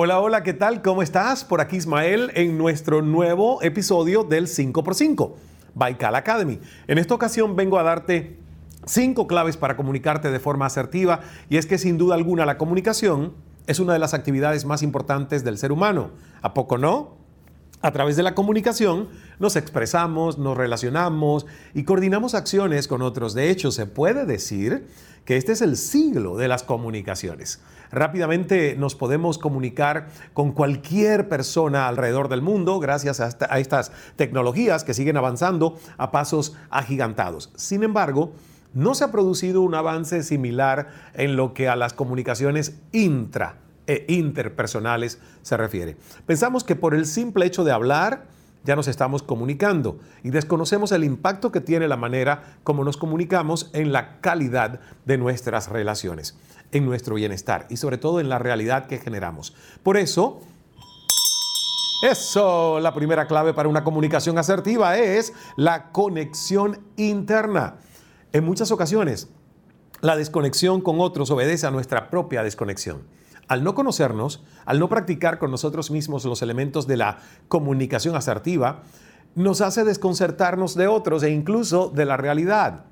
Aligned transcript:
Hola, 0.00 0.20
hola, 0.20 0.44
¿qué 0.44 0.52
tal? 0.52 0.80
¿Cómo 0.80 1.02
estás? 1.02 1.44
Por 1.44 1.60
aquí 1.60 1.74
Ismael 1.74 2.30
en 2.36 2.56
nuestro 2.56 3.02
nuevo 3.02 3.60
episodio 3.62 4.22
del 4.22 4.46
5x5, 4.46 5.32
Baikal 5.74 6.14
Academy. 6.14 6.60
En 6.86 6.98
esta 6.98 7.16
ocasión 7.16 7.56
vengo 7.56 7.80
a 7.80 7.82
darte 7.82 8.38
cinco 8.86 9.26
claves 9.26 9.56
para 9.56 9.76
comunicarte 9.76 10.30
de 10.30 10.38
forma 10.38 10.66
asertiva 10.66 11.18
y 11.50 11.56
es 11.56 11.66
que 11.66 11.78
sin 11.78 11.98
duda 11.98 12.14
alguna 12.14 12.46
la 12.46 12.58
comunicación 12.58 13.34
es 13.66 13.80
una 13.80 13.92
de 13.92 13.98
las 13.98 14.14
actividades 14.14 14.64
más 14.64 14.84
importantes 14.84 15.42
del 15.42 15.58
ser 15.58 15.72
humano. 15.72 16.12
¿A 16.42 16.54
poco 16.54 16.78
no? 16.78 17.17
A 17.80 17.92
través 17.92 18.16
de 18.16 18.24
la 18.24 18.34
comunicación 18.34 19.08
nos 19.38 19.54
expresamos, 19.54 20.36
nos 20.36 20.56
relacionamos 20.56 21.46
y 21.74 21.84
coordinamos 21.84 22.34
acciones 22.34 22.88
con 22.88 23.02
otros. 23.02 23.34
De 23.34 23.50
hecho, 23.50 23.70
se 23.70 23.86
puede 23.86 24.26
decir 24.26 24.88
que 25.24 25.36
este 25.36 25.52
es 25.52 25.62
el 25.62 25.76
siglo 25.76 26.36
de 26.36 26.48
las 26.48 26.64
comunicaciones. 26.64 27.60
Rápidamente 27.92 28.74
nos 28.76 28.96
podemos 28.96 29.38
comunicar 29.38 30.08
con 30.34 30.50
cualquier 30.50 31.28
persona 31.28 31.86
alrededor 31.86 32.28
del 32.28 32.42
mundo 32.42 32.80
gracias 32.80 33.20
a, 33.20 33.58
estas 33.60 33.92
tecnologías 34.16 34.82
que 34.82 34.94
siguen 34.94 35.16
avanzando 35.16 35.78
a 35.98 36.10
pasos 36.10 36.56
agigantados. 36.70 37.52
Sin 37.54 37.84
embargo, 37.84 38.32
no 38.74 38.96
se 38.96 39.04
ha 39.04 39.12
producido 39.12 39.62
un 39.62 39.76
avance 39.76 40.24
similar 40.24 40.88
en 41.14 41.36
lo 41.36 41.54
que 41.54 41.68
a 41.68 41.76
las 41.76 41.92
comunicaciones 41.92 42.80
intra 42.90 43.67
e 43.88 44.04
interpersonales 44.06 45.18
se 45.42 45.56
refiere. 45.56 45.96
Pensamos 46.26 46.62
que 46.62 46.76
por 46.76 46.94
el 46.94 47.06
simple 47.06 47.46
hecho 47.46 47.64
de 47.64 47.72
hablar, 47.72 48.26
ya 48.64 48.76
nos 48.76 48.86
estamos 48.86 49.22
comunicando 49.24 49.98
y 50.22 50.30
desconocemos 50.30 50.92
el 50.92 51.02
impacto 51.02 51.50
que 51.50 51.60
tiene 51.60 51.88
la 51.88 51.96
manera 51.96 52.58
como 52.62 52.84
nos 52.84 52.96
comunicamos 52.96 53.70
en 53.72 53.92
la 53.92 54.20
calidad 54.20 54.80
de 55.04 55.18
nuestras 55.18 55.68
relaciones 55.68 56.36
en 56.72 56.84
nuestro 56.84 57.14
bienestar 57.14 57.66
y 57.70 57.76
sobre 57.76 57.98
todo 57.98 58.20
en 58.20 58.28
la 58.28 58.38
realidad 58.38 58.86
que 58.86 58.98
generamos. 58.98 59.54
Por 59.82 59.96
eso, 59.96 60.40
eso, 62.02 62.80
la 62.80 62.94
primera 62.94 63.26
clave 63.26 63.54
para 63.54 63.68
una 63.68 63.84
comunicación 63.84 64.38
asertiva 64.38 64.98
es 64.98 65.32
la 65.56 65.90
conexión 65.90 66.80
interna. 66.96 67.76
En 68.32 68.44
muchas 68.44 68.70
ocasiones, 68.70 69.28
la 70.00 70.16
desconexión 70.16 70.80
con 70.80 71.00
otros 71.00 71.30
obedece 71.30 71.66
a 71.66 71.70
nuestra 71.70 72.10
propia 72.10 72.42
desconexión. 72.42 73.02
Al 73.48 73.64
no 73.64 73.74
conocernos, 73.74 74.42
al 74.66 74.78
no 74.78 74.88
practicar 74.88 75.38
con 75.38 75.50
nosotros 75.50 75.90
mismos 75.90 76.24
los 76.24 76.42
elementos 76.42 76.86
de 76.86 76.98
la 76.98 77.18
comunicación 77.48 78.14
asertiva, 78.14 78.82
nos 79.34 79.60
hace 79.60 79.84
desconcertarnos 79.84 80.74
de 80.74 80.86
otros 80.86 81.22
e 81.22 81.30
incluso 81.30 81.88
de 81.88 82.04
la 82.04 82.16
realidad. 82.16 82.84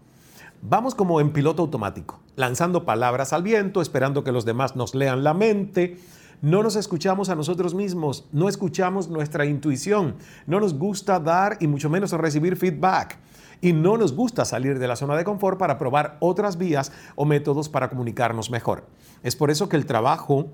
Vamos 0.62 0.94
como 0.94 1.20
en 1.20 1.32
piloto 1.32 1.62
automático, 1.62 2.20
lanzando 2.34 2.84
palabras 2.84 3.32
al 3.32 3.42
viento, 3.42 3.82
esperando 3.82 4.24
que 4.24 4.32
los 4.32 4.44
demás 4.44 4.76
nos 4.76 4.94
lean 4.94 5.22
la 5.22 5.34
mente. 5.34 5.98
No 6.42 6.62
nos 6.62 6.76
escuchamos 6.76 7.28
a 7.28 7.34
nosotros 7.34 7.74
mismos, 7.74 8.26
no 8.32 8.48
escuchamos 8.48 9.08
nuestra 9.08 9.46
intuición, 9.46 10.16
no 10.46 10.60
nos 10.60 10.74
gusta 10.74 11.18
dar 11.18 11.56
y 11.60 11.66
mucho 11.66 11.88
menos 11.88 12.12
recibir 12.12 12.56
feedback. 12.56 13.18
Y 13.60 13.72
no 13.72 13.96
nos 13.96 14.14
gusta 14.14 14.44
salir 14.44 14.78
de 14.78 14.86
la 14.86 14.96
zona 14.96 15.16
de 15.16 15.24
confort 15.24 15.58
para 15.58 15.78
probar 15.78 16.18
otras 16.20 16.58
vías 16.58 16.92
o 17.14 17.24
métodos 17.24 17.70
para 17.70 17.88
comunicarnos 17.88 18.50
mejor. 18.50 18.86
Es 19.22 19.34
por 19.34 19.50
eso 19.50 19.68
que 19.68 19.76
el 19.76 19.86
trabajo 19.86 20.48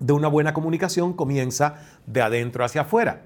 de 0.00 0.12
una 0.12 0.28
buena 0.28 0.52
comunicación 0.52 1.14
comienza 1.14 1.76
de 2.06 2.20
adentro 2.20 2.64
hacia 2.64 2.82
afuera. 2.82 3.22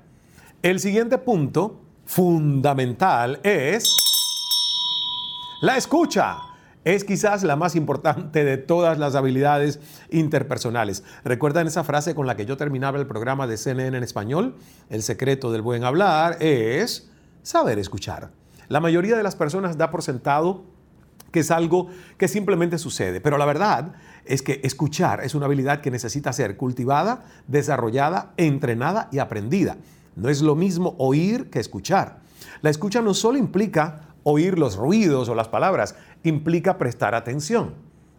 El 0.63 0.79
siguiente 0.79 1.19
punto 1.19 1.81
fundamental 2.05 3.41
es 3.43 3.97
la 5.63 5.77
escucha 5.77 6.39
es 6.85 7.05
quizás 7.05 7.43
la 7.43 7.57
más 7.57 7.77
importante 7.77 8.45
de 8.45 8.57
todas 8.57 8.99
las 8.99 9.15
habilidades 9.15 9.81
interpersonales. 10.11 11.05
¿Recuerdan 11.25 11.67
esa 11.67 11.85
frase 11.85 12.15
con 12.15 12.27
la 12.27 12.37
que 12.37 12.47
yo 12.47 12.57
terminaba 12.57 12.99
el 12.99 13.07
programa 13.07 13.47
de 13.47 13.57
CNN 13.57 13.97
en 13.97 14.03
español? 14.03 14.57
El 14.89 15.03
secreto 15.03 15.53
del 15.53 15.63
buen 15.63 15.85
hablar 15.85 16.39
es 16.41 17.11
saber 17.43 17.79
escuchar. 17.79 18.31
La 18.69 18.81
mayoría 18.81 19.17
de 19.17 19.23
las 19.23 19.37
personas 19.37 19.77
da 19.77 19.91
por 19.91 20.03
sentado 20.03 20.65
que 21.33 21.41
es 21.41 21.51
algo 21.51 21.89
que 22.19 22.29
simplemente 22.29 22.79
sucede, 22.79 23.21
pero 23.21 23.39
la 23.39 23.45
verdad 23.45 23.93
es 24.25 24.43
que 24.43 24.61
escuchar 24.65 25.23
es 25.23 25.35
una 25.35 25.47
habilidad 25.47 25.81
que 25.81 25.91
necesita 25.91 26.33
ser 26.33 26.57
cultivada, 26.57 27.25
desarrollada, 27.47 28.33
entrenada 28.37 29.09
y 29.13 29.19
aprendida. 29.19 29.77
No 30.17 30.29
es 30.29 30.43
lo 30.43 30.57
mismo 30.57 30.97
oír 30.99 31.51
que 31.51 31.61
escuchar. 31.61 32.21
La 32.63 32.71
escucha 32.71 33.01
no 33.01 33.15
solo 33.15 33.39
implica 33.39 34.10
Oír 34.23 34.59
los 34.59 34.77
ruidos 34.77 35.29
o 35.29 35.35
las 35.35 35.49
palabras 35.49 35.95
implica 36.23 36.77
prestar 36.77 37.15
atención, 37.15 37.75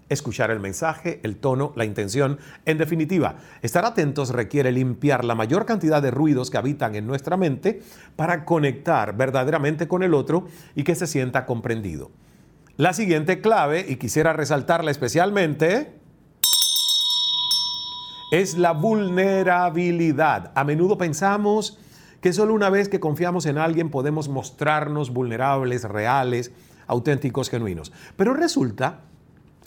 escuchar 0.10 0.52
el 0.52 0.60
mensaje, 0.60 1.20
el 1.24 1.38
tono, 1.38 1.74
la 1.76 1.86
intención. 1.86 2.40
En 2.66 2.78
definitiva, 2.78 3.36
estar 3.62 3.86
atentos 3.86 4.30
requiere 4.30 4.72
limpiar 4.72 5.24
la 5.24 5.36
mayor 5.36 5.66
cantidad 5.66 6.02
de 6.02 6.12
ruidos 6.12 6.50
que 6.50 6.58
habitan 6.58 6.96
en 6.96 7.08
nuestra 7.08 7.38
mente 7.38 7.82
para 8.16 8.46
conectar 8.46 9.16
verdaderamente 9.16 9.88
con 9.88 10.04
el 10.04 10.14
otro 10.14 10.48
y 10.76 10.84
que 10.84 10.96
se 10.96 11.08
sienta 11.08 11.46
comprendido. 11.46 12.12
La 12.78 12.94
siguiente 12.94 13.42
clave, 13.42 13.86
y 13.88 13.98
quisiera 13.98 14.34
resaltarla 14.34 14.92
especialmente, 14.92 15.94
es 18.32 18.58
la 18.58 18.72
vulnerabilidad. 18.72 20.52
A 20.56 20.64
menudo 20.64 20.98
pensamos 20.98 21.78
que 22.22 22.34
solo 22.34 22.54
una 22.54 22.70
vez 22.70 22.88
que 22.88 23.00
confiamos 23.00 23.46
en 23.46 23.58
alguien 23.58 23.90
podemos 23.90 24.30
mostrarnos 24.30 25.12
vulnerables, 25.12 25.84
reales, 25.84 26.52
auténticos, 26.88 27.50
genuinos. 27.50 27.92
Pero 28.16 28.34
resulta 28.34 29.02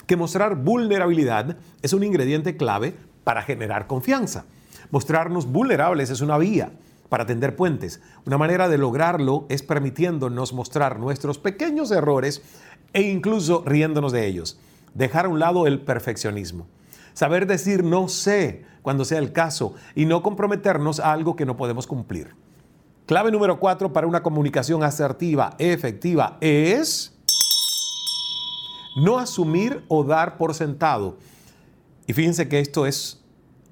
que 0.07 0.15
mostrar 0.15 0.55
vulnerabilidad 0.55 1.57
es 1.81 1.93
un 1.93 2.03
ingrediente 2.03 2.55
clave 2.57 2.95
para 3.23 3.41
generar 3.41 3.87
confianza. 3.87 4.45
Mostrarnos 4.91 5.47
vulnerables 5.47 6.09
es 6.09 6.21
una 6.21 6.37
vía 6.37 6.71
para 7.09 7.25
tender 7.25 7.55
puentes. 7.55 8.01
Una 8.25 8.37
manera 8.37 8.69
de 8.69 8.77
lograrlo 8.77 9.45
es 9.49 9.63
permitiéndonos 9.63 10.53
mostrar 10.53 10.99
nuestros 10.99 11.39
pequeños 11.39 11.91
errores 11.91 12.41
e 12.93 13.01
incluso 13.01 13.63
riéndonos 13.65 14.11
de 14.11 14.27
ellos. 14.27 14.59
Dejar 14.93 15.25
a 15.25 15.29
un 15.29 15.39
lado 15.39 15.67
el 15.67 15.81
perfeccionismo. 15.81 16.67
Saber 17.13 17.47
decir 17.47 17.83
no 17.83 18.07
sé 18.07 18.65
cuando 18.81 19.03
sea 19.05 19.19
el 19.19 19.31
caso 19.31 19.73
y 19.95 20.05
no 20.05 20.21
comprometernos 20.21 20.99
a 20.99 21.11
algo 21.11 21.35
que 21.35 21.45
no 21.45 21.57
podemos 21.57 21.87
cumplir. 21.87 22.35
Clave 23.05 23.29
número 23.29 23.59
cuatro 23.59 23.93
para 23.93 24.07
una 24.07 24.23
comunicación 24.23 24.81
asertiva, 24.81 25.55
efectiva, 25.59 26.37
es 26.41 27.15
no 28.95 29.19
asumir 29.19 29.85
o 29.89 30.03
dar 30.03 30.37
por 30.37 30.55
sentado. 30.55 31.17
Y 32.07 32.13
fíjense 32.13 32.49
que 32.49 32.59
esto 32.59 32.87
es 32.87 33.23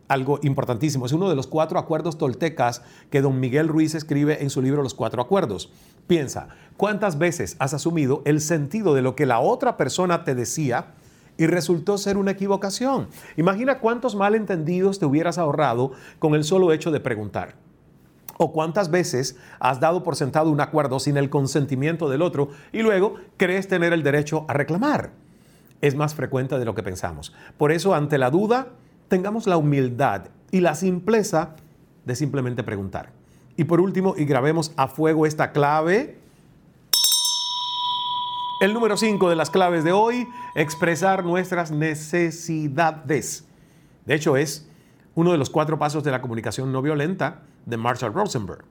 algo 0.07 0.39
importantísimo. 0.43 1.07
Es 1.07 1.13
uno 1.13 1.29
de 1.29 1.35
los 1.35 1.47
cuatro 1.47 1.79
acuerdos 1.79 2.19
toltecas 2.19 2.83
que 3.09 3.21
don 3.21 3.39
Miguel 3.39 3.69
Ruiz 3.69 3.95
escribe 3.95 4.43
en 4.43 4.51
su 4.51 4.61
libro 4.61 4.83
Los 4.83 4.93
Cuatro 4.93 5.19
Acuerdos. 5.19 5.71
Piensa, 6.05 6.49
¿cuántas 6.77 7.17
veces 7.17 7.55
has 7.57 7.73
asumido 7.73 8.21
el 8.25 8.39
sentido 8.39 8.93
de 8.93 9.01
lo 9.01 9.15
que 9.15 9.25
la 9.25 9.39
otra 9.39 9.77
persona 9.77 10.23
te 10.25 10.35
decía 10.35 10.93
y 11.39 11.47
resultó 11.47 11.97
ser 11.97 12.17
una 12.17 12.31
equivocación? 12.31 13.07
Imagina 13.35 13.79
cuántos 13.79 14.15
malentendidos 14.15 14.99
te 14.99 15.07
hubieras 15.07 15.39
ahorrado 15.39 15.93
con 16.19 16.35
el 16.35 16.43
solo 16.43 16.71
hecho 16.71 16.91
de 16.91 16.99
preguntar. 16.99 17.62
¿O 18.37 18.51
cuántas 18.51 18.89
veces 18.89 19.37
has 19.59 19.79
dado 19.79 20.03
por 20.03 20.15
sentado 20.15 20.49
un 20.49 20.61
acuerdo 20.61 20.99
sin 20.99 21.17
el 21.17 21.29
consentimiento 21.29 22.09
del 22.09 22.21
otro 22.21 22.49
y 22.71 22.81
luego 22.81 23.15
crees 23.37 23.67
tener 23.67 23.93
el 23.93 24.03
derecho 24.03 24.45
a 24.47 24.53
reclamar? 24.53 25.11
Es 25.81 25.95
más 25.95 26.15
frecuente 26.15 26.57
de 26.57 26.65
lo 26.65 26.75
que 26.75 26.83
pensamos. 26.83 27.33
Por 27.57 27.71
eso, 27.71 27.93
ante 27.93 28.17
la 28.17 28.31
duda, 28.31 28.69
tengamos 29.07 29.47
la 29.47 29.57
humildad 29.57 30.29
y 30.49 30.61
la 30.61 30.75
simpleza 30.75 31.55
de 32.05 32.15
simplemente 32.15 32.63
preguntar. 32.63 33.11
Y 33.55 33.65
por 33.65 33.79
último, 33.79 34.15
y 34.17 34.25
grabemos 34.25 34.71
a 34.77 34.87
fuego 34.87 35.25
esta 35.25 35.51
clave. 35.51 36.17
El 38.61 38.73
número 38.73 38.97
5 38.97 39.29
de 39.29 39.35
las 39.35 39.49
claves 39.49 39.83
de 39.83 39.91
hoy, 39.91 40.27
expresar 40.55 41.23
nuestras 41.23 41.69
necesidades. 41.69 43.45
De 44.05 44.15
hecho, 44.15 44.37
es 44.37 44.67
uno 45.15 45.31
de 45.31 45.37
los 45.37 45.49
cuatro 45.49 45.77
pasos 45.77 46.03
de 46.03 46.11
la 46.11 46.21
comunicación 46.21 46.71
no 46.71 46.81
violenta 46.81 47.41
de 47.65 47.77
Marshall 47.77 48.13
Rosenberg. 48.13 48.63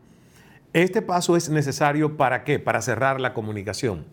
Este 0.73 1.03
paso 1.03 1.37
es 1.37 1.51
necesario 1.51 2.17
para 2.17 2.45
qué? 2.45 2.59
Para 2.59 2.81
cerrar 2.81 3.21
la 3.21 3.35
comunicación. 3.35 4.07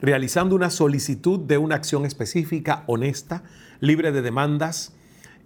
Realizando 0.00 0.54
una 0.54 0.70
solicitud 0.70 1.40
de 1.40 1.58
una 1.58 1.76
acción 1.76 2.04
específica, 2.04 2.84
honesta, 2.86 3.42
libre 3.80 4.12
de 4.12 4.20
demandas, 4.20 4.92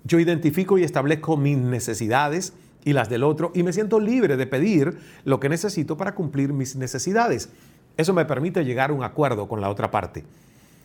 yo 0.04 0.18
identifico 0.18 0.78
y 0.78 0.84
establezco 0.84 1.36
mis 1.36 1.58
necesidades 1.58 2.54
y 2.84 2.92
las 2.92 3.08
del 3.08 3.24
otro 3.24 3.50
y 3.54 3.62
me 3.62 3.72
siento 3.72 4.00
libre 4.00 4.36
de 4.36 4.46
pedir 4.46 4.98
lo 5.24 5.40
que 5.40 5.48
necesito 5.48 5.96
para 5.96 6.14
cumplir 6.14 6.52
mis 6.52 6.76
necesidades. 6.76 7.50
Eso 7.96 8.14
me 8.14 8.24
permite 8.24 8.64
llegar 8.64 8.90
a 8.90 8.94
un 8.94 9.04
acuerdo 9.04 9.48
con 9.48 9.60
la 9.60 9.68
otra 9.68 9.90
parte. 9.90 10.24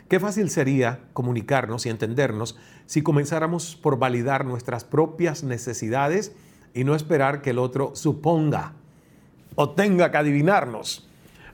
Qué 0.08 0.20
fácil 0.20 0.50
sería 0.50 1.00
comunicarnos 1.14 1.86
y 1.86 1.90
entendernos 1.90 2.58
si 2.86 3.02
comenzáramos 3.02 3.76
por 3.76 3.98
validar 3.98 4.46
nuestras 4.46 4.84
propias 4.84 5.44
necesidades 5.44 6.34
y 6.74 6.84
no 6.84 6.96
esperar 6.96 7.42
que 7.42 7.52
el 7.52 7.60
otro 7.60 7.92
suponga 7.96 8.74
o 9.56 9.70
tenga 9.72 10.12
que 10.12 10.18
adivinarnos. 10.18 11.08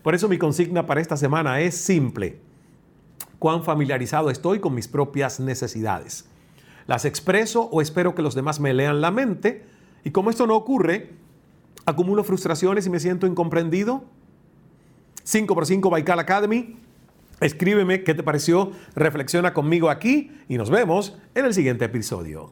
Por 0.04 0.16
eso 0.16 0.28
mi 0.28 0.38
consigna 0.38 0.86
para 0.86 1.02
esta 1.02 1.18
semana 1.18 1.60
es 1.62 1.76
simple. 1.76 2.40
¿Cuán 3.40 3.64
familiarizado 3.64 4.30
estoy 4.30 4.60
con 4.60 4.74
mis 4.74 4.88
propias 4.88 5.40
necesidades? 5.40 6.26
¿Las 6.86 7.06
expreso 7.06 7.64
o 7.64 7.82
espero 7.82 8.16
que 8.16 8.22
los 8.22 8.36
demás 8.36 8.60
me 8.60 8.74
lean 8.74 9.02
la 9.02 9.12
mente? 9.12 9.66
Y 10.04 10.12
como 10.12 10.30
esto 10.30 10.48
no 10.48 10.56
ocurre, 10.56 11.14
acumulo 11.86 12.24
frustraciones 12.24 12.86
y 12.86 12.90
me 12.90 13.00
siento 13.00 13.28
incomprendido. 13.28 14.04
5x5 15.26 15.90
Baikal 15.90 16.20
Academy 16.20 16.78
Escríbeme 17.40 18.04
qué 18.04 18.16
te 18.16 18.24
pareció, 18.24 18.72
reflexiona 18.96 19.54
conmigo 19.54 19.90
aquí 19.90 20.32
y 20.50 20.58
nos 20.58 20.70
vemos 20.70 21.18
en 21.36 21.46
el 21.46 21.54
siguiente 21.54 21.86
episodio. 21.86 22.52